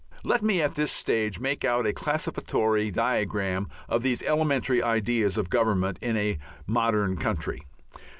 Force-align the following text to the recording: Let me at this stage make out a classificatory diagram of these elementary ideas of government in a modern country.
Let 0.23 0.41
me 0.41 0.63
at 0.63 0.73
this 0.73 0.91
stage 0.91 1.39
make 1.39 1.63
out 1.63 1.85
a 1.85 1.93
classificatory 1.93 2.89
diagram 2.89 3.67
of 3.87 4.01
these 4.01 4.23
elementary 4.23 4.81
ideas 4.81 5.37
of 5.37 5.51
government 5.51 5.99
in 6.01 6.17
a 6.17 6.39
modern 6.65 7.17
country. 7.17 7.61